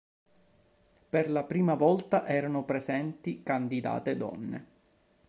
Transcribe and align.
Per 1.09 1.29
la 1.29 1.43
prima 1.43 1.75
volta 1.75 2.25
erano 2.25 2.63
presenti 2.63 3.43
candidate 3.43 4.17
donne. 4.17 4.67